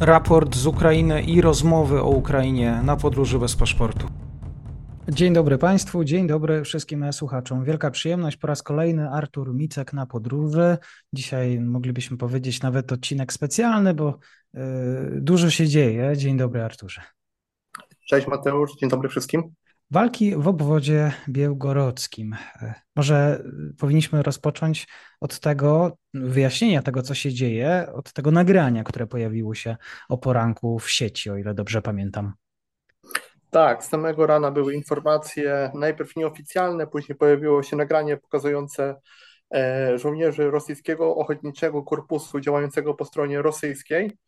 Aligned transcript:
raport 0.00 0.56
z 0.56 0.66
Ukrainy 0.66 1.22
i 1.22 1.40
rozmowy 1.40 2.02
o 2.02 2.08
Ukrainie 2.08 2.80
na 2.84 2.96
podróży 2.96 3.38
bez 3.38 3.56
paszportu. 3.56 4.06
Dzień 5.08 5.32
dobry 5.32 5.58
Państwu, 5.58 6.04
dzień 6.04 6.26
dobry 6.26 6.64
wszystkim 6.64 7.12
słuchaczom. 7.12 7.64
Wielka 7.64 7.90
przyjemność 7.90 8.36
po 8.36 8.46
raz 8.46 8.62
kolejny 8.62 9.10
Artur 9.10 9.54
Micek 9.54 9.92
na 9.92 10.06
podróży. 10.06 10.78
Dzisiaj 11.12 11.60
moglibyśmy 11.60 12.16
powiedzieć 12.16 12.62
nawet 12.62 12.92
odcinek 12.92 13.32
specjalny, 13.32 13.94
bo 13.94 14.18
yy, 14.54 14.60
dużo 15.14 15.50
się 15.50 15.68
dzieje. 15.68 16.16
Dzień 16.16 16.36
dobry 16.36 16.62
Arturze. 16.62 17.02
Cześć 18.08 18.26
Mateusz, 18.26 18.76
dzień 18.76 18.90
dobry 18.90 19.08
wszystkim. 19.08 19.54
Walki 19.92 20.36
w 20.36 20.48
obwodzie 20.48 21.12
białgorodzkim. 21.28 22.36
Może 22.96 23.44
powinniśmy 23.78 24.22
rozpocząć 24.22 24.88
od 25.20 25.40
tego 25.40 25.96
wyjaśnienia 26.14 26.82
tego, 26.82 27.02
co 27.02 27.14
się 27.14 27.32
dzieje, 27.32 27.86
od 27.94 28.12
tego 28.12 28.30
nagrania, 28.30 28.84
które 28.84 29.06
pojawiło 29.06 29.54
się 29.54 29.76
o 30.08 30.18
poranku 30.18 30.78
w 30.78 30.90
sieci, 30.90 31.30
o 31.30 31.36
ile 31.36 31.54
dobrze 31.54 31.82
pamiętam. 31.82 32.32
Tak, 33.50 33.84
z 33.84 33.88
samego 33.88 34.26
rana 34.26 34.50
były 34.50 34.74
informacje, 34.74 35.70
najpierw 35.74 36.16
nieoficjalne, 36.16 36.86
później 36.86 37.18
pojawiło 37.18 37.62
się 37.62 37.76
nagranie 37.76 38.16
pokazujące 38.16 39.00
e, 39.54 39.98
żołnierzy 39.98 40.50
rosyjskiego 40.50 41.16
ochotniczego 41.16 41.82
korpusu 41.82 42.40
działającego 42.40 42.94
po 42.94 43.04
stronie 43.04 43.42
rosyjskiej. 43.42 44.18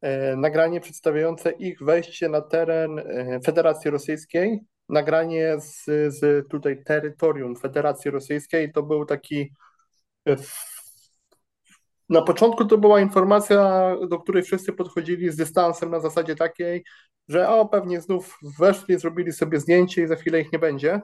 E, 0.00 0.36
nagranie 0.36 0.80
przedstawiające 0.80 1.50
ich 1.50 1.82
wejście 1.82 2.28
na 2.28 2.40
teren 2.40 2.98
e, 2.98 3.40
Federacji 3.44 3.90
Rosyjskiej 3.90 4.60
nagranie 4.90 5.56
z, 5.60 5.84
z 6.14 6.48
tutaj 6.48 6.84
terytorium 6.84 7.56
Federacji 7.56 8.10
Rosyjskiej. 8.10 8.72
To 8.72 8.82
był 8.82 9.04
taki. 9.04 9.52
E, 10.28 10.36
na 12.08 12.22
początku 12.22 12.64
to 12.64 12.78
była 12.78 13.00
informacja, 13.00 13.96
do 14.08 14.18
której 14.18 14.42
wszyscy 14.42 14.72
podchodzili 14.72 15.30
z 15.30 15.36
dystansem 15.36 15.90
na 15.90 16.00
zasadzie 16.00 16.36
takiej, 16.36 16.84
że 17.28 17.48
o, 17.48 17.68
pewnie 17.68 18.00
znów 18.00 18.38
weszli, 18.58 18.98
zrobili 18.98 19.32
sobie 19.32 19.60
zdjęcie 19.60 20.02
i 20.02 20.06
za 20.06 20.16
chwilę 20.16 20.40
ich 20.40 20.52
nie 20.52 20.58
będzie. 20.58 21.00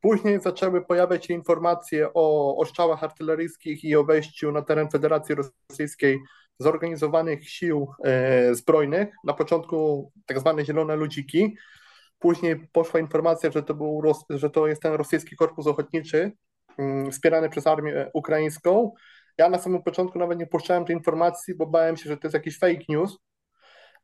Później 0.00 0.40
zaczęły 0.40 0.84
pojawiać 0.84 1.26
się 1.26 1.34
informacje 1.34 2.08
o 2.14 2.56
oszczałach 2.56 3.04
artyleryjskich 3.04 3.84
i 3.84 3.96
o 3.96 4.04
wejściu 4.04 4.52
na 4.52 4.62
teren 4.62 4.90
Federacji 4.90 5.34
Rosyjskiej 5.34 6.20
zorganizowanych 6.58 7.48
sił 7.50 7.88
e, 8.04 8.54
zbrojnych. 8.54 9.08
Na 9.24 9.32
początku 9.34 10.10
tak 10.26 10.38
zwane 10.38 10.64
zielone 10.64 10.96
ludziki. 10.96 11.56
Później 12.18 12.56
poszła 12.72 13.00
informacja, 13.00 13.50
że 13.50 13.62
to, 13.62 13.74
był, 13.74 14.02
że 14.30 14.50
to 14.50 14.66
jest 14.66 14.82
ten 14.82 14.92
rosyjski 14.92 15.36
korpus 15.36 15.66
ochotniczy 15.66 16.32
mm, 16.78 17.12
wspierany 17.12 17.48
przez 17.48 17.66
armię 17.66 18.10
ukraińską. 18.14 18.92
Ja 19.38 19.48
na 19.48 19.58
samym 19.58 19.82
początku 19.82 20.18
nawet 20.18 20.38
nie 20.38 20.46
puszczałem 20.46 20.84
tej 20.84 20.96
informacji, 20.96 21.54
bo 21.54 21.66
bałem 21.66 21.96
się, 21.96 22.08
że 22.08 22.16
to 22.16 22.26
jest 22.26 22.34
jakiś 22.34 22.58
fake 22.58 22.84
news, 22.88 23.18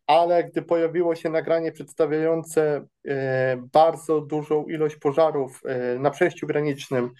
ale 0.06 0.44
gdy 0.44 0.62
pojawiło 0.62 1.14
się 1.14 1.30
nagranie 1.30 1.72
przedstawiające 1.72 2.86
e, 3.08 3.56
bardzo 3.72 4.20
dużą 4.20 4.64
ilość 4.64 4.96
pożarów 4.96 5.60
e, 5.64 5.98
na 5.98 6.10
przejściu 6.10 6.46
granicznym 6.46 7.10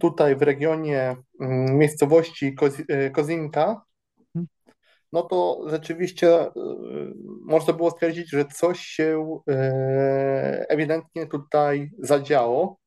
tutaj 0.00 0.36
w 0.36 0.42
regionie 0.42 1.16
mm, 1.40 1.78
miejscowości 1.78 2.56
Kozinka, 3.12 3.82
no 5.12 5.22
to 5.22 5.64
rzeczywiście 5.66 6.46
y, 6.46 6.50
można 7.44 7.72
było 7.72 7.90
stwierdzić, 7.90 8.30
że 8.30 8.44
coś 8.44 8.80
się 8.80 9.40
y, 9.50 9.54
ewidentnie 10.68 11.26
tutaj 11.26 11.90
zadziało. 11.98 12.78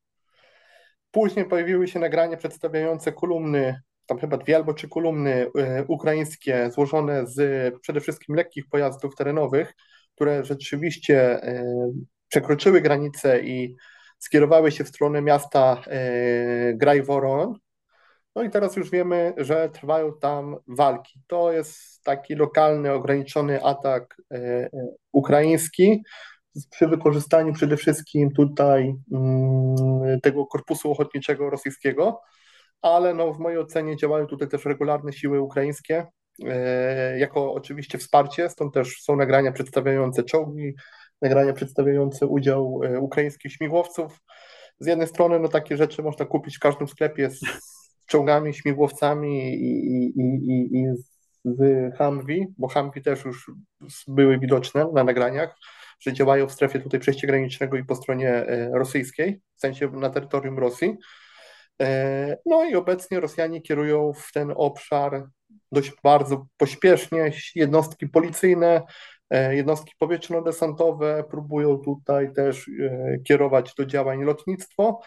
Później 1.11 1.45
pojawiły 1.45 1.87
się 1.87 1.99
nagrania 1.99 2.37
przedstawiające 2.37 3.11
kolumny, 3.11 3.81
tam 4.05 4.19
chyba 4.19 4.37
dwie 4.37 4.55
albo 4.55 4.73
trzy 4.73 4.89
kolumny 4.89 5.45
y, 5.45 5.49
ukraińskie, 5.87 6.71
złożone 6.71 7.27
z 7.27 7.73
przede 7.81 8.01
wszystkim 8.01 8.35
lekkich 8.35 8.69
pojazdów 8.69 9.15
terenowych, 9.15 9.73
które 10.15 10.45
rzeczywiście 10.45 11.41
przekroczyły 12.27 12.81
granicę 12.81 13.39
i 13.39 13.75
skierowały 14.19 14.71
się 14.71 14.83
w 14.83 14.87
stronę 14.87 15.21
miasta 15.21 15.83
Grajworon. 16.73 17.59
No 18.35 18.43
i 18.43 18.49
teraz 18.49 18.75
już 18.75 18.89
wiemy, 18.89 19.33
że 19.37 19.69
trwają 19.69 20.13
tam 20.13 20.55
walki. 20.67 21.19
To 21.27 21.51
jest 21.51 22.03
taki 22.03 22.35
lokalny, 22.35 22.91
ograniczony 22.91 23.63
atak 23.63 24.17
e, 24.31 24.35
e, 24.37 24.69
ukraiński 25.11 26.03
przy 26.71 26.87
wykorzystaniu 26.87 27.53
przede 27.53 27.77
wszystkim 27.77 28.31
tutaj 28.31 28.95
mm, 29.11 30.21
tego 30.21 30.45
korpusu 30.45 30.91
ochotniczego 30.91 31.49
rosyjskiego, 31.49 32.21
ale 32.81 33.13
no 33.13 33.33
w 33.33 33.39
mojej 33.39 33.59
ocenie 33.59 33.97
działają 33.97 34.27
tutaj 34.27 34.47
też 34.47 34.65
regularne 34.65 35.13
siły 35.13 35.41
ukraińskie, 35.41 36.05
e, 36.45 37.19
jako 37.19 37.53
oczywiście 37.53 37.97
wsparcie, 37.97 38.49
stąd 38.49 38.73
też 38.73 39.01
są 39.01 39.15
nagrania 39.15 39.51
przedstawiające 39.51 40.23
czołgi, 40.23 40.73
nagrania 41.21 41.53
przedstawiające 41.53 42.27
udział 42.27 42.81
ukraińskich 42.99 43.51
śmigłowców. 43.51 44.19
Z 44.79 44.87
jednej 44.87 45.07
strony 45.07 45.39
no 45.39 45.47
takie 45.47 45.77
rzeczy 45.77 46.03
można 46.03 46.25
kupić 46.25 46.57
w 46.57 46.59
każdym 46.59 46.87
sklepie 46.87 47.29
z 47.29 47.39
czołgami, 48.13 48.53
śmigłowcami 48.53 49.53
i, 49.53 49.89
i, 49.89 50.21
i, 50.21 50.77
i 50.77 50.87
z 51.45 51.97
Humvee, 51.97 52.47
bo 52.57 52.67
Humvee 52.67 53.01
też 53.01 53.25
już 53.25 53.51
były 54.07 54.39
widoczne 54.39 54.85
na 54.93 55.03
nagraniach, 55.03 55.55
że 55.99 56.13
działają 56.13 56.47
w 56.47 56.51
strefie 56.51 56.79
tutaj 56.79 56.99
przejścia 56.99 57.27
granicznego 57.27 57.77
i 57.77 57.83
po 57.83 57.95
stronie 57.95 58.29
e, 58.29 58.69
rosyjskiej, 58.73 59.41
w 59.55 59.59
sensie 59.59 59.91
na 59.91 60.09
terytorium 60.09 60.59
Rosji. 60.59 60.97
E, 61.81 62.37
no 62.45 62.65
i 62.65 62.75
obecnie 62.75 63.19
Rosjanie 63.19 63.61
kierują 63.61 64.13
w 64.13 64.31
ten 64.31 64.53
obszar 64.55 65.27
dość 65.71 65.91
bardzo 66.03 66.45
pośpiesznie 66.57 67.31
jednostki 67.55 68.07
policyjne, 68.07 68.81
e, 69.29 69.55
jednostki 69.55 69.93
powietrzno-desantowe 69.99 71.23
próbują 71.23 71.77
tutaj 71.77 72.33
też 72.33 72.69
kierować 73.27 73.73
do 73.77 73.85
działań 73.85 74.23
lotnictwo. 74.23 75.01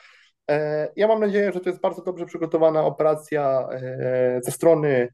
E, 0.51 0.89
ja 0.97 1.09
mam 1.09 1.21
nadzieję, 1.21 1.53
że 1.53 1.61
to 1.61 1.69
jest 1.69 1.81
bardzo 1.81 2.03
dobrze 2.03 2.27
przygotowana 2.27 2.85
operacja 2.85 3.69
e, 3.73 4.41
ze 4.45 4.51
strony 4.53 5.09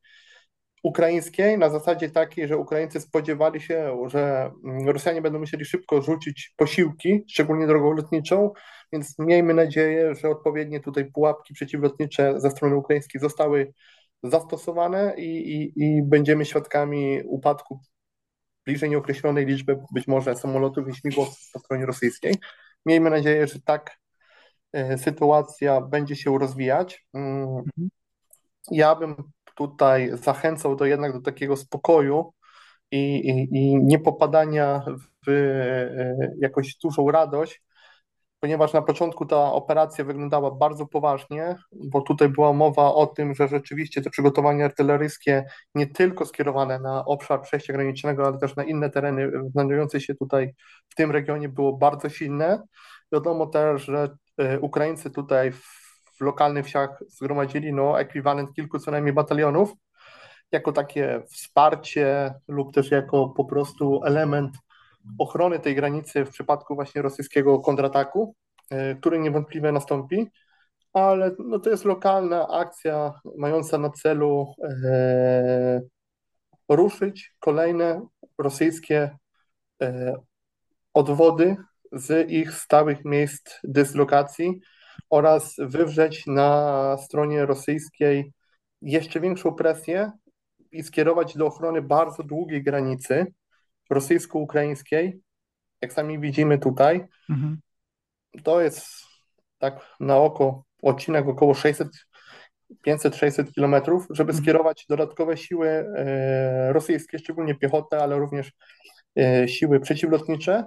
ukraińskiej, 0.82 1.58
na 1.58 1.70
zasadzie 1.70 2.10
takiej, 2.10 2.48
że 2.48 2.56
Ukraińcy 2.56 3.00
spodziewali 3.00 3.60
się, 3.60 3.98
że 4.06 4.50
mm, 4.64 4.88
Rosjanie 4.88 5.22
będą 5.22 5.38
musieli 5.38 5.64
szybko 5.64 6.02
rzucić 6.02 6.54
posiłki, 6.56 7.24
szczególnie 7.28 7.66
drogą 7.66 7.92
lotniczą, 7.92 8.50
więc 8.92 9.18
miejmy 9.18 9.54
nadzieję, 9.54 10.14
że 10.14 10.28
odpowiednie 10.28 10.80
tutaj 10.80 11.04
pułapki 11.12 11.54
przeciwlotnicze 11.54 12.40
ze 12.40 12.50
strony 12.50 12.76
ukraińskiej 12.76 13.20
zostały 13.20 13.72
zastosowane 14.22 15.14
i, 15.16 15.56
i, 15.56 15.72
i 15.84 16.02
będziemy 16.02 16.44
świadkami 16.44 17.20
upadku 17.24 17.80
bliżej 18.66 18.90
nieokreślonej 18.90 19.46
liczby 19.46 19.78
być 19.94 20.06
może 20.06 20.36
samolotów 20.36 20.88
i 20.88 20.94
śmigłowców 20.94 21.50
po 21.52 21.58
stronie 21.58 21.86
rosyjskiej. 21.86 22.34
Miejmy 22.86 23.10
nadzieję, 23.10 23.46
że 23.46 23.60
tak 23.60 24.01
sytuacja 24.96 25.80
będzie 25.80 26.16
się 26.16 26.38
rozwijać. 26.38 27.06
Mm, 27.14 27.42
mhm. 27.42 27.88
Ja 28.70 28.94
bym 28.94 29.16
tutaj 29.54 30.10
zachęcał 30.14 30.76
do 30.76 30.84
jednak 30.84 31.12
do 31.12 31.20
takiego 31.20 31.56
spokoju 31.56 32.32
i, 32.90 33.28
i, 33.28 33.56
i 33.56 33.76
nie 33.76 33.98
popadania 33.98 34.84
w 35.26 35.30
e, 35.30 36.34
jakąś 36.40 36.76
dużą 36.76 37.10
radość, 37.10 37.62
ponieważ 38.40 38.72
na 38.72 38.82
początku 38.82 39.26
ta 39.26 39.52
operacja 39.52 40.04
wyglądała 40.04 40.50
bardzo 40.50 40.86
poważnie, 40.86 41.56
bo 41.72 42.00
tutaj 42.00 42.28
była 42.28 42.52
mowa 42.52 42.94
o 42.94 43.06
tym, 43.06 43.34
że 43.34 43.48
rzeczywiście 43.48 44.02
te 44.02 44.10
przygotowania 44.10 44.64
artyleryjskie 44.64 45.44
nie 45.74 45.86
tylko 45.86 46.26
skierowane 46.26 46.78
na 46.78 47.04
obszar 47.04 47.42
przejścia 47.42 47.72
granicznego, 47.72 48.26
ale 48.26 48.38
też 48.38 48.56
na 48.56 48.64
inne 48.64 48.90
tereny 48.90 49.30
znajdujące 49.50 50.00
się 50.00 50.14
tutaj 50.14 50.54
w 50.88 50.94
tym 50.94 51.10
regionie 51.10 51.48
było 51.48 51.72
bardzo 51.72 52.08
silne. 52.08 52.62
Wiadomo 53.12 53.46
też, 53.46 53.82
że 53.82 54.08
E, 54.31 54.31
Ukraińcy 54.60 55.10
tutaj 55.10 55.52
w 55.52 56.20
lokalnych 56.20 56.66
wsiach 56.66 57.02
zgromadzili 57.08 57.72
no, 57.72 58.00
ekwiwalent 58.00 58.54
kilku 58.54 58.78
co 58.78 58.90
najmniej 58.90 59.12
batalionów, 59.12 59.72
jako 60.52 60.72
takie 60.72 61.22
wsparcie 61.30 62.34
lub 62.48 62.74
też 62.74 62.90
jako 62.90 63.28
po 63.28 63.44
prostu 63.44 64.00
element 64.04 64.56
ochrony 65.18 65.60
tej 65.60 65.74
granicy 65.74 66.24
w 66.24 66.30
przypadku 66.30 66.74
właśnie 66.74 67.02
rosyjskiego 67.02 67.58
kontrataku, 67.58 68.34
e, 68.70 68.94
który 68.94 69.18
niewątpliwie 69.18 69.72
nastąpi, 69.72 70.30
ale 70.92 71.30
no, 71.38 71.58
to 71.58 71.70
jest 71.70 71.84
lokalna 71.84 72.48
akcja 72.48 73.12
mająca 73.38 73.78
na 73.78 73.90
celu 73.90 74.54
e, 74.64 75.80
ruszyć 76.68 77.34
kolejne 77.40 78.06
rosyjskie 78.38 79.16
e, 79.82 80.16
odwody 80.94 81.56
z 81.92 82.30
ich 82.30 82.52
stałych 82.52 83.04
miejsc 83.04 83.58
dyslokacji 83.64 84.60
oraz 85.10 85.54
wywrzeć 85.58 86.26
na 86.26 86.96
stronie 87.04 87.46
rosyjskiej 87.46 88.32
jeszcze 88.82 89.20
większą 89.20 89.54
presję 89.54 90.10
i 90.72 90.82
skierować 90.82 91.36
do 91.36 91.46
ochrony 91.46 91.82
bardzo 91.82 92.22
długiej 92.22 92.62
granicy 92.62 93.26
rosyjsko-ukraińskiej, 93.90 95.20
jak 95.80 95.92
sami 95.92 96.18
widzimy 96.18 96.58
tutaj. 96.58 97.06
Mhm. 97.30 97.60
To 98.42 98.60
jest 98.60 98.86
tak 99.58 99.86
na 100.00 100.16
oko 100.16 100.64
odcinek 100.82 101.28
około 101.28 101.54
600 101.54 101.88
500-600 102.86 103.52
kilometrów, 103.52 104.06
żeby 104.10 104.30
Mhm. 104.30 104.44
skierować 104.44 104.86
dodatkowe 104.88 105.36
siły 105.36 105.68
e, 105.68 106.72
rosyjskie, 106.72 107.18
szczególnie 107.18 107.54
piechotę, 107.54 108.02
ale 108.02 108.18
również 108.18 108.52
e, 109.18 109.48
siły 109.48 109.80
przeciwlotnicze, 109.80 110.64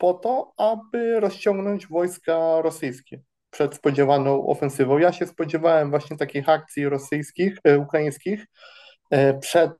po 0.00 0.14
to, 0.14 0.52
aby 0.56 1.20
rozciągnąć 1.20 1.86
wojska 1.86 2.62
rosyjskie 2.62 3.20
przed 3.50 3.74
spodziewaną 3.74 4.46
ofensywą. 4.46 4.98
Ja 4.98 5.12
się 5.12 5.26
spodziewałem 5.26 5.90
właśnie 5.90 6.16
takich 6.16 6.48
akcji 6.48 6.88
rosyjskich, 6.88 7.58
e, 7.64 7.78
ukraińskich 7.78 8.46
e, 9.10 9.38
przed 9.38 9.70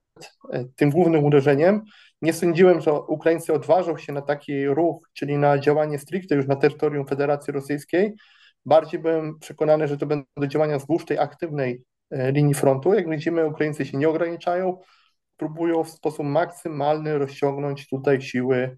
e, 0.52 0.64
tym 0.76 0.90
głównym 0.90 1.24
uderzeniem. 1.24 1.82
Nie 2.22 2.32
sądziłem, 2.32 2.80
że 2.80 2.92
Ukraińcy 2.92 3.52
odważą 3.52 3.96
się 3.96 4.12
na 4.12 4.22
taki 4.22 4.66
ruch, 4.66 5.08
czyli 5.12 5.38
na 5.38 5.58
działanie 5.58 5.98
stricte 5.98 6.34
już 6.34 6.46
na 6.46 6.56
terytorium 6.56 7.06
Federacji 7.06 7.52
Rosyjskiej. 7.52 8.14
Bardziej 8.64 9.00
byłem 9.00 9.38
przekonany, 9.38 9.88
że 9.88 9.96
to 9.96 10.06
będą 10.06 10.24
działania 10.48 10.78
wzdłuż 10.78 11.04
tej 11.04 11.18
aktywnej 11.18 11.82
linii 12.10 12.54
frontu. 12.54 12.94
Jak 12.94 13.10
widzimy, 13.10 13.46
Ukraińcy 13.46 13.86
się 13.86 13.98
nie 13.98 14.08
ograniczają, 14.08 14.78
próbują 15.36 15.84
w 15.84 15.90
sposób 15.90 16.26
maksymalny 16.26 17.18
rozciągnąć 17.18 17.88
tutaj 17.88 18.22
siły 18.22 18.76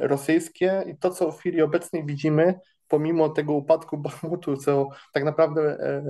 rosyjskie 0.00 0.84
i 0.86 0.98
to, 0.98 1.10
co 1.10 1.32
w 1.32 1.38
chwili 1.38 1.62
obecnej 1.62 2.06
widzimy, 2.06 2.54
pomimo 2.88 3.28
tego 3.28 3.52
upadku 3.52 3.98
Bachmutu, 4.02 4.56
co 4.56 4.88
tak 5.12 5.24
naprawdę 5.24 5.62
e, 5.62 6.04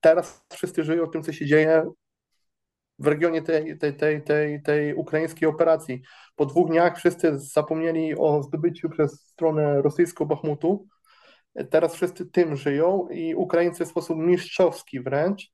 teraz 0.00 0.44
wszyscy 0.52 0.84
żyją 0.84 1.10
tym, 1.10 1.22
co 1.22 1.32
się 1.32 1.46
dzieje 1.46 1.86
w 2.98 3.06
regionie 3.06 3.42
tej, 3.42 3.78
tej, 3.78 3.96
tej, 3.96 4.22
tej, 4.22 4.62
tej 4.62 4.94
ukraińskiej 4.94 5.48
operacji. 5.48 6.02
Po 6.36 6.46
dwóch 6.46 6.68
dniach 6.68 6.96
wszyscy 6.96 7.38
zapomnieli 7.38 8.16
o 8.16 8.42
zdobyciu 8.42 8.90
przez 8.90 9.20
stronę 9.20 9.82
rosyjską 9.82 10.24
Bachmutu. 10.24 10.86
Teraz 11.70 11.94
wszyscy 11.94 12.26
tym 12.26 12.56
żyją 12.56 13.08
i 13.08 13.34
Ukraińcy 13.34 13.84
w 13.84 13.88
sposób 13.88 14.18
mistrzowski 14.18 15.00
wręcz 15.00 15.52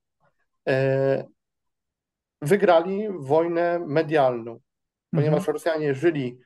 e, 0.69 1.25
wygrali 2.43 3.09
wojnę 3.19 3.79
medialną, 3.87 4.61
ponieważ 5.11 5.39
mhm. 5.39 5.53
Rosjanie 5.53 5.95
żyli 5.95 6.39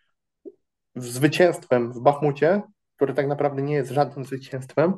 zwycięstwem 0.95 1.93
w 1.93 2.01
Bachmucie, 2.01 2.63
który 2.97 3.15
tak 3.15 3.27
naprawdę 3.27 3.63
nie 3.63 3.75
jest 3.75 3.91
żadnym 3.91 4.25
zwycięstwem. 4.25 4.95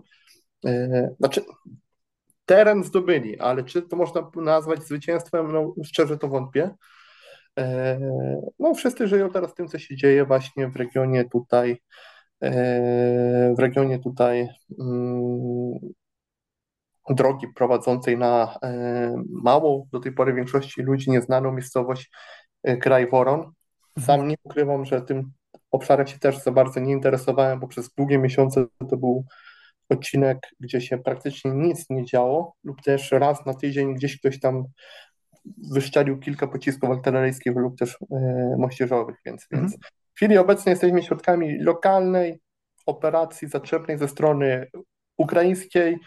E, 0.67 1.09
znaczy, 1.19 1.45
teren 2.45 2.85
zdobyli, 2.85 3.41
ale 3.41 3.65
czy 3.65 3.83
to 3.83 3.97
można 3.97 4.31
nazwać 4.37 4.83
zwycięstwem? 4.83 5.53
No, 5.53 5.75
szczerze 5.85 6.19
to 6.19 6.29
wątpię. 6.29 6.71
E, 7.59 7.99
no, 8.59 8.75
wszyscy 8.75 9.09
żyją 9.09 9.31
teraz 9.31 9.55
tym, 9.55 9.69
co 9.69 9.79
się 9.79 9.97
dzieje 9.97 10.25
właśnie 10.25 10.69
w 10.69 10.77
regionie 10.77 11.25
tutaj, 11.25 11.83
e, 12.41 13.55
w 13.55 13.59
regionie 13.59 13.99
tutaj 13.99 14.49
mm, 14.81 15.79
drogi 17.11 17.47
prowadzącej 17.55 18.19
na 18.19 18.59
małą, 19.29 19.87
do 19.93 20.01
tej 20.01 20.13
pory 20.13 20.35
większości 20.35 20.83
ludzi 20.83 21.11
nieznaną 21.11 21.53
miejscowość 21.53 22.11
Kraj 22.81 23.11
Woron. 23.11 23.53
Sam 23.99 24.29
nie 24.29 24.35
ukrywam, 24.45 24.85
że 24.85 25.03
tym 25.03 25.33
obszarem 25.75 26.07
się 26.07 26.19
też 26.19 26.39
za 26.39 26.53
bardzo 26.53 26.81
nie 26.81 26.93
interesowałem, 26.93 27.61
bo 27.61 27.69
przez 27.69 27.91
długie 27.91 28.19
miesiące 28.19 28.67
to 28.91 28.97
był 28.97 29.25
odcinek, 29.89 30.39
gdzie 30.61 30.81
się 30.81 30.99
praktycznie 30.99 31.51
nic 31.51 31.91
nie 31.91 32.05
działo, 32.05 32.55
lub 32.65 32.83
też 32.83 33.13
raz 33.13 33.47
na 33.47 33.55
tydzień 33.55 33.95
gdzieś 33.95 34.19
ktoś 34.19 34.41
tam 34.41 34.65
wyszczelił 35.73 36.19
kilka 36.19 36.47
pocisków 36.47 36.91
artyleryjskich 36.91 37.57
lub 37.57 37.79
też 37.79 37.99
e, 38.13 38.57
moździerzowych, 38.59 39.17
więc, 39.27 39.47
mhm. 39.53 39.71
więc 39.71 39.87
w 40.15 40.17
chwili 40.17 40.39
obecnej 40.39 40.73
jesteśmy 40.73 41.03
środkami 41.03 41.59
lokalnej 41.59 42.41
operacji 42.87 43.49
zaczepnej 43.49 43.99
ze 43.99 44.09
strony 44.09 44.67
ukraińskiej. 45.17 45.99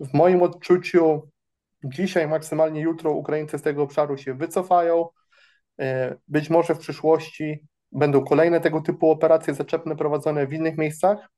W 0.00 0.14
moim 0.14 0.42
odczuciu 0.42 1.30
dzisiaj, 1.84 2.28
maksymalnie 2.28 2.80
jutro 2.80 3.12
Ukraińcy 3.12 3.58
z 3.58 3.62
tego 3.62 3.82
obszaru 3.82 4.16
się 4.16 4.34
wycofają. 4.34 5.08
E, 5.80 6.14
być 6.28 6.50
może 6.50 6.74
w 6.74 6.78
przyszłości 6.78 7.66
Będą 7.92 8.24
kolejne 8.24 8.60
tego 8.60 8.80
typu 8.80 9.10
operacje 9.10 9.54
zaczepne 9.54 9.96
prowadzone 9.96 10.46
w 10.46 10.52
innych 10.52 10.78
miejscach 10.78 11.28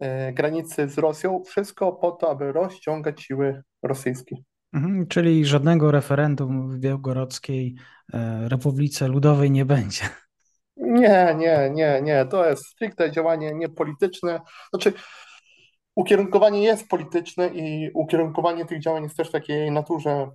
e, 0.00 0.32
granicy 0.32 0.88
z 0.88 0.98
Rosją. 0.98 1.42
Wszystko 1.46 1.92
po 1.92 2.10
to, 2.10 2.30
aby 2.30 2.52
rozciągać 2.52 3.22
siły 3.22 3.62
rosyjskie. 3.82 4.36
Mhm, 4.72 5.06
czyli 5.06 5.44
żadnego 5.44 5.90
referendum 5.90 6.70
w 6.70 6.78
Białgorodzkiej 6.78 7.74
e, 8.12 8.48
Republice 8.48 9.08
Ludowej 9.08 9.50
nie 9.50 9.64
będzie. 9.64 10.02
Nie, 10.76 11.34
nie, 11.38 11.70
nie, 11.70 12.00
nie. 12.02 12.26
To 12.26 12.48
jest 12.48 12.66
stricte 12.66 13.10
działanie 13.10 13.54
niepolityczne. 13.54 14.40
Znaczy, 14.70 14.92
ukierunkowanie 15.94 16.62
jest 16.62 16.88
polityczne 16.88 17.48
i 17.48 17.90
ukierunkowanie 17.94 18.64
tych 18.64 18.80
działań 18.80 19.02
jest 19.02 19.16
też 19.16 19.28
w 19.28 19.32
takiej 19.32 19.70
naturze, 19.70 20.30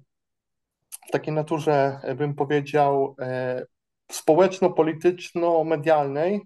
w 1.07 1.11
takiej 1.11 1.33
naturze, 1.33 1.99
bym 2.17 2.35
powiedział, 2.35 3.15
e, 3.19 3.65
społeczno-polityczno-medialnej, 4.11 6.41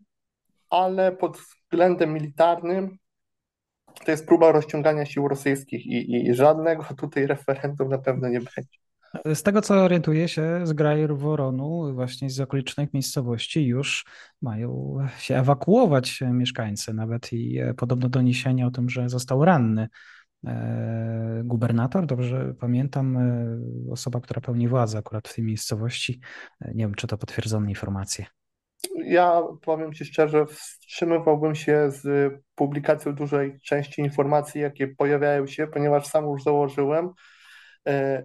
ale 0.70 1.12
pod 1.12 1.38
względem 1.38 2.14
militarnym 2.14 2.98
to 4.06 4.12
jest 4.12 4.28
próba 4.28 4.52
rozciągania 4.52 5.06
sił 5.06 5.28
rosyjskich 5.28 5.86
i, 5.86 6.28
i 6.28 6.34
żadnego 6.34 6.86
tutaj 6.98 7.28
referendum 7.28 7.90
na 7.90 7.98
pewno 7.98 8.30
nie 8.30 8.40
będzie. 8.40 8.80
Z 9.26 9.44
tego 9.44 9.62
co 9.62 9.76
orientuję 9.76 10.28
się, 10.28 10.62
z 10.64 10.74
Grajer 10.74 11.18
Woronu, 11.18 11.94
właśnie 11.94 12.30
z 12.30 12.40
okolicznych 12.40 12.94
miejscowości, 12.94 13.66
już 13.66 14.06
mają 14.42 14.98
się 15.18 15.36
ewakuować 15.36 16.20
mieszkańcy, 16.32 16.94
nawet 16.94 17.34
i 17.34 17.60
e, 17.60 17.74
podobno 17.74 18.10
doniesienia 18.10 18.68
o 18.68 18.72
tym, 18.72 18.90
że 18.90 19.10
został 19.10 19.46
ranny 19.46 19.88
gubernator, 21.44 22.06
dobrze 22.06 22.54
pamiętam, 22.60 23.18
e, 23.18 23.92
osoba, 23.92 24.22
która 24.22 24.42
pełni 24.42 24.68
władzę 24.68 24.98
akurat 24.98 25.28
w 25.28 25.36
tej 25.36 25.44
miejscowości. 25.44 26.20
E, 26.62 26.72
nie 26.76 26.84
wiem, 26.84 26.96
czy 26.96 27.08
to 27.08 27.18
potwierdzone 27.18 27.70
informacje. 27.70 28.26
Ja 29.06 29.42
powiem 29.62 29.94
Ci 29.94 30.06
szczerze, 30.06 30.46
wstrzymywałbym 30.46 31.56
się 31.56 31.92
z 31.92 32.34
publikacją 32.56 33.16
dużej 33.16 33.60
części 33.60 34.02
informacji, 34.02 34.62
jakie 34.62 34.88
pojawiają 34.88 35.48
się, 35.48 35.68
ponieważ 35.68 36.08
sam 36.08 36.26
już 36.26 36.44
założyłem, 36.44 37.10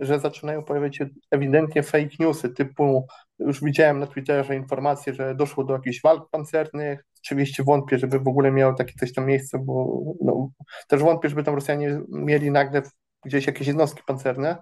że 0.00 0.20
zaczynają 0.20 0.62
pojawiać 0.62 0.96
się 0.96 1.06
ewidentnie 1.30 1.82
fake 1.82 2.16
newsy 2.20 2.50
typu, 2.50 3.06
już 3.38 3.64
widziałem 3.64 3.98
na 3.98 4.06
Twitterze 4.06 4.56
informacje, 4.56 5.14
że 5.14 5.34
doszło 5.34 5.64
do 5.64 5.74
jakichś 5.74 6.02
walk 6.02 6.30
pancernych, 6.30 7.04
oczywiście 7.24 7.62
wątpię, 7.62 7.98
żeby 7.98 8.18
w 8.18 8.28
ogóle 8.28 8.52
miało 8.52 8.74
takie 8.74 8.92
coś 9.00 9.12
tam 9.12 9.26
miejsce, 9.26 9.58
bo 9.58 10.00
no, 10.24 10.50
też 10.88 11.02
wątpię, 11.02 11.28
żeby 11.28 11.42
tam 11.42 11.54
Rosjanie 11.54 12.00
mieli 12.08 12.50
nagle 12.50 12.82
gdzieś 13.24 13.46
jakieś 13.46 13.68
jednostki 13.68 14.02
pancerne. 14.06 14.56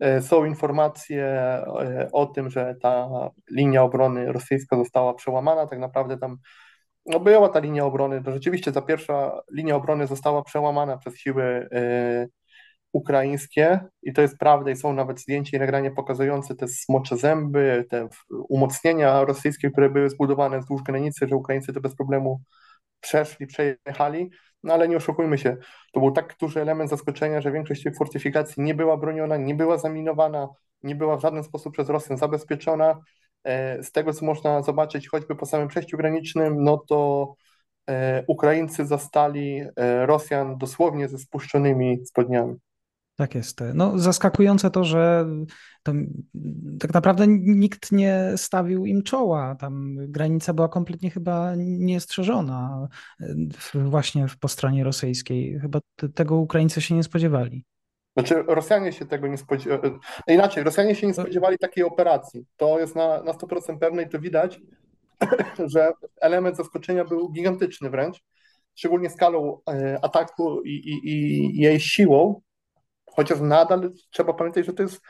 E, 0.00 0.22
są 0.22 0.44
informacje 0.44 1.24
e, 1.24 2.08
o 2.12 2.26
tym, 2.26 2.50
że 2.50 2.74
ta 2.82 3.08
linia 3.50 3.82
obrony 3.82 4.32
rosyjska 4.32 4.76
została 4.76 5.14
przełamana. 5.14 5.66
Tak 5.66 5.78
naprawdę 5.78 6.18
tam 6.18 6.38
no 7.06 7.20
była 7.20 7.48
ta 7.48 7.58
linia 7.58 7.84
obrony. 7.84 8.22
To 8.22 8.32
rzeczywiście 8.32 8.72
ta 8.72 8.82
pierwsza 8.82 9.40
linia 9.52 9.76
obrony 9.76 10.06
została 10.06 10.42
przełamana 10.42 10.96
przez 10.98 11.16
siły 11.16 11.68
e, 11.72 12.26
ukraińskie 12.92 13.80
i 14.02 14.12
to 14.12 14.22
jest 14.22 14.38
prawda 14.38 14.70
i 14.70 14.76
są 14.76 14.92
nawet 14.92 15.20
zdjęcia 15.20 15.56
i 15.56 15.60
nagrania 15.60 15.90
pokazujące 15.90 16.54
te 16.54 16.68
smocze 16.68 17.16
zęby, 17.16 17.86
te 17.90 18.08
umocnienia 18.48 19.24
rosyjskie, 19.24 19.70
które 19.70 19.90
były 19.90 20.10
zbudowane 20.10 20.60
wzdłuż 20.60 20.82
granicy, 20.82 21.28
że 21.28 21.36
Ukraińcy 21.36 21.72
to 21.72 21.80
bez 21.80 21.96
problemu 21.96 22.40
przeszli, 23.00 23.46
przejechali, 23.46 24.30
no 24.62 24.74
ale 24.74 24.88
nie 24.88 24.96
oszukujmy 24.96 25.38
się, 25.38 25.56
to 25.92 26.00
był 26.00 26.10
tak 26.10 26.36
duży 26.40 26.60
element 26.60 26.90
zaskoczenia, 26.90 27.40
że 27.40 27.52
większość 27.52 27.82
tych 27.82 27.96
fortyfikacji 27.96 28.62
nie 28.62 28.74
była 28.74 28.96
broniona, 28.96 29.36
nie 29.36 29.54
była 29.54 29.78
zaminowana, 29.78 30.48
nie 30.82 30.94
była 30.94 31.16
w 31.16 31.20
żaden 31.20 31.44
sposób 31.44 31.72
przez 31.72 31.88
Rosjan 31.88 32.18
zabezpieczona. 32.18 33.00
E, 33.44 33.82
z 33.82 33.92
tego, 33.92 34.12
co 34.12 34.26
można 34.26 34.62
zobaczyć 34.62 35.08
choćby 35.08 35.36
po 35.36 35.46
samym 35.46 35.68
przejściu 35.68 35.96
granicznym, 35.96 36.64
no 36.64 36.78
to 36.78 37.34
e, 37.88 38.24
Ukraińcy 38.26 38.86
zastali 38.86 39.62
e, 39.76 40.06
Rosjan 40.06 40.58
dosłownie 40.58 41.08
ze 41.08 41.18
spuszczonymi 41.18 42.06
spodniami. 42.06 42.56
Tak 43.18 43.34
jest. 43.34 43.60
No, 43.74 43.98
zaskakujące 43.98 44.70
to, 44.70 44.84
że 44.84 45.26
to, 45.82 45.92
tak 46.80 46.94
naprawdę 46.94 47.24
nikt 47.40 47.92
nie 47.92 48.32
stawił 48.36 48.86
im 48.86 49.02
czoła. 49.02 49.54
Tam 49.54 49.96
granica 49.98 50.54
była 50.54 50.68
kompletnie 50.68 51.10
chyba 51.10 51.52
niestrzeżona 51.56 52.88
właśnie 53.74 54.26
po 54.40 54.48
stronie 54.48 54.84
rosyjskiej. 54.84 55.58
Chyba 55.60 55.80
tego 56.14 56.36
Ukraińcy 56.36 56.80
się 56.80 56.94
nie 56.94 57.02
spodziewali. 57.02 57.64
Znaczy, 58.16 58.42
Rosjanie 58.46 58.92
się 58.92 59.06
tego 59.06 59.26
nie 59.26 59.38
spodziewali. 59.38 59.92
E, 60.26 60.34
inaczej, 60.34 60.64
Rosjanie 60.64 60.94
się 60.94 61.06
nie 61.06 61.14
spodziewali 61.14 61.58
takiej 61.58 61.84
operacji. 61.84 62.46
To 62.56 62.78
jest 62.78 62.96
na, 62.96 63.22
na 63.22 63.32
100% 63.32 63.78
pewne 63.78 64.02
i 64.02 64.08
to 64.08 64.18
widać, 64.18 64.60
że 65.74 65.92
element 66.20 66.56
zaskoczenia 66.56 67.04
był 67.04 67.32
gigantyczny 67.32 67.90
wręcz, 67.90 68.20
szczególnie 68.74 69.10
skalą 69.10 69.60
e, 69.70 69.98
ataku 70.02 70.62
i, 70.62 70.70
i, 70.70 71.08
i 71.08 71.60
jej 71.60 71.80
siłą 71.80 72.40
Chociaż 73.18 73.40
nadal 73.40 73.90
trzeba 74.10 74.32
pamiętać, 74.32 74.66
że 74.66 74.72
to 74.72 74.82
jest 74.82 75.00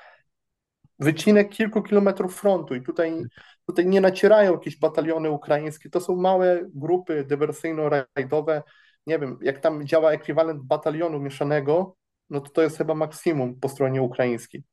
wycinek 0.98 1.48
kilku 1.48 1.82
kilometrów 1.82 2.36
frontu 2.40 2.74
i 2.74 2.82
tutaj, 2.82 3.22
tutaj 3.66 3.86
nie 3.86 4.00
nacierają 4.00 4.52
jakieś 4.52 4.78
bataliony 4.78 5.30
ukraińskie, 5.30 5.90
to 5.90 6.00
są 6.00 6.16
małe 6.16 6.60
grupy 6.74 7.24
dywersyjno-rajdowe, 7.24 8.62
nie 9.06 9.18
wiem, 9.18 9.38
jak 9.42 9.60
tam 9.60 9.86
działa 9.86 10.12
ekwiwalent 10.12 10.62
batalionu 10.62 11.20
mieszanego, 11.20 11.96
no 12.30 12.40
to 12.40 12.50
to 12.50 12.62
jest 12.62 12.78
chyba 12.78 12.94
maksimum 12.94 13.60
po 13.60 13.68
stronie 13.68 14.02
ukraińskiej. 14.02 14.64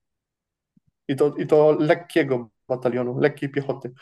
I 1.08 1.16
to, 1.16 1.36
i 1.38 1.48
to 1.48 1.78
lekkiego 1.80 2.50
batalionu, 2.68 3.20
lekkiej 3.20 3.50
piechoty. 3.50 3.94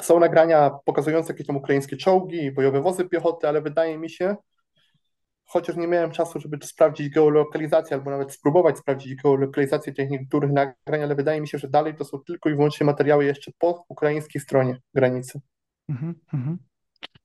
Są 0.00 0.20
nagrania 0.20 0.70
pokazujące 0.84 1.32
jakieś 1.32 1.46
tam 1.46 1.56
ukraińskie 1.56 1.96
czołgi, 1.96 2.52
bojowe 2.52 2.80
wozy 2.80 3.04
piechoty, 3.04 3.48
ale 3.48 3.60
wydaje 3.60 3.98
mi 3.98 4.10
się, 4.10 4.36
chociaż 5.52 5.76
nie 5.76 5.88
miałem 5.88 6.10
czasu, 6.10 6.40
żeby 6.40 6.58
sprawdzić 6.62 7.08
geolokalizację, 7.08 7.96
albo 7.96 8.10
nawet 8.10 8.32
spróbować 8.32 8.78
sprawdzić 8.78 9.14
geolokalizację 9.22 9.92
tych 9.92 10.10
niektórych 10.10 10.52
nagrań, 10.52 11.02
ale 11.02 11.14
wydaje 11.14 11.40
mi 11.40 11.48
się, 11.48 11.58
że 11.58 11.68
dalej 11.68 11.94
to 11.94 12.04
są 12.04 12.18
tylko 12.18 12.50
i 12.50 12.54
wyłącznie 12.54 12.86
materiały 12.86 13.24
jeszcze 13.24 13.52
po 13.58 13.84
ukraińskiej 13.88 14.42
stronie 14.42 14.80
granicy. 14.94 15.40
Mhm, 15.88 16.14
mhm. 16.34 16.58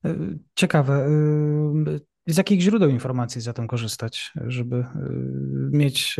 E, 0.04 0.14
ciekawe. 0.54 0.94
E, 0.94 1.10
z 2.26 2.36
jakich 2.36 2.60
źródeł 2.60 2.88
informacji 2.88 3.40
zatem 3.40 3.66
korzystać, 3.66 4.32
żeby 4.46 4.76
e, 4.76 4.86
mieć, 5.72 6.16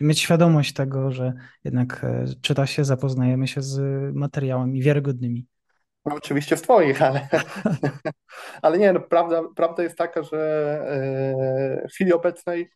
mieć 0.00 0.20
świadomość 0.20 0.72
tego, 0.72 1.12
że 1.12 1.32
jednak 1.64 2.06
czyta 2.40 2.66
się, 2.66 2.84
zapoznajemy 2.84 3.48
się 3.48 3.62
z 3.62 3.80
materiałami 4.14 4.82
wiarygodnymi? 4.82 5.46
No, 6.06 6.14
oczywiście 6.14 6.56
w 6.56 6.62
Twoich, 6.62 7.02
ale, 7.02 7.28
ale 8.62 8.78
nie, 8.78 8.92
no, 8.92 9.00
prawda, 9.00 9.42
prawda 9.56 9.82
jest 9.82 9.96
taka, 9.98 10.22
że 10.22 10.80
w 11.90 11.92
chwili 11.92 12.12
obecnej 12.12 12.70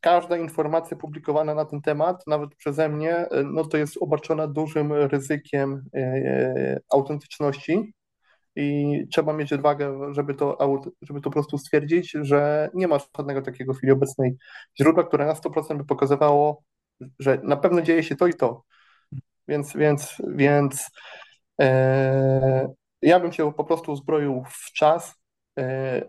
każda 0.00 0.36
informacja 0.36 0.96
publikowana 0.96 1.54
na 1.54 1.64
ten 1.64 1.80
temat, 1.80 2.26
nawet 2.26 2.54
przeze 2.54 2.88
mnie, 2.88 3.26
no 3.44 3.64
to 3.64 3.76
jest 3.76 3.96
obarczona 4.00 4.46
dużym 4.46 4.92
ryzykiem 4.92 5.84
autentyczności 6.92 7.94
i 8.56 8.98
trzeba 9.12 9.32
mieć 9.32 9.52
odwagę, 9.52 10.14
żeby 10.14 10.34
to, 10.34 10.58
żeby 11.02 11.20
to 11.20 11.24
po 11.24 11.30
prostu 11.30 11.58
stwierdzić, 11.58 12.10
że 12.20 12.70
nie 12.74 12.88
ma 12.88 12.98
żadnego 13.16 13.42
takiego 13.42 13.74
w 13.74 13.76
chwili 13.76 13.92
obecnej 13.92 14.36
źródła, 14.80 15.04
które 15.04 15.26
na 15.26 15.34
100% 15.34 15.76
by 15.76 15.84
pokazywało, 15.84 16.62
że 17.18 17.40
na 17.42 17.56
pewno 17.56 17.82
dzieje 17.82 18.02
się 18.02 18.16
to 18.16 18.26
i 18.26 18.34
to. 18.34 18.62
Więc, 19.48 19.76
więc, 19.76 20.22
więc 20.28 20.80
e, 20.82 20.88
ja 23.02 23.20
bym 23.20 23.32
się 23.32 23.52
po 23.52 23.64
prostu 23.64 23.92
uzbroił 23.92 24.44
w 24.48 24.72
czas, 24.72 25.14
e, 25.58 26.02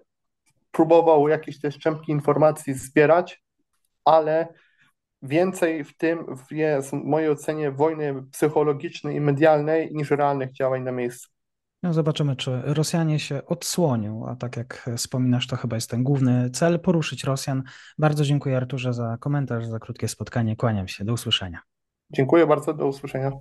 próbował 0.72 1.28
jakieś 1.28 1.62
te 1.62 1.72
szczępki 1.72 2.12
informacji 2.12 2.74
zbierać, 2.74 3.44
ale 4.06 4.48
więcej 5.22 5.84
w 5.84 5.98
tym 5.98 6.26
jest 6.52 6.90
w 6.90 6.94
mojej 6.94 7.30
ocenie 7.30 7.72
wojny 7.72 8.24
psychologicznej 8.32 9.16
i 9.16 9.22
medialnej 9.22 9.90
niż 9.94 10.12
realnych 10.12 10.52
działań 10.52 10.84
na 10.84 10.92
miejscu. 10.92 11.30
No 11.84 11.94
zobaczymy, 11.94 12.36
czy 12.36 12.62
Rosjanie 12.66 13.20
się 13.20 13.46
odsłonią, 13.46 14.28
a 14.28 14.36
tak 14.36 14.58
jak 14.58 14.90
wspominasz, 14.98 15.48
to 15.48 15.56
chyba 15.56 15.76
jest 15.76 15.90
ten 15.90 16.04
główny 16.04 16.50
cel, 16.50 16.80
poruszyć 16.80 17.24
Rosjan. 17.24 17.64
Bardzo 17.98 18.24
dziękuję 18.24 18.58
Arturze 18.58 18.94
za 18.94 19.18
komentarz, 19.20 19.66
za 19.66 19.80
krótkie 19.80 20.08
spotkanie. 20.08 20.56
Kłaniam 20.56 20.88
się. 20.88 21.06
Do 21.06 21.14
usłyszenia. 21.14 21.60
Dziękuję 22.10 22.48
bardzo, 22.48 22.74
do 22.74 22.88
usłyszenia. 22.88 23.32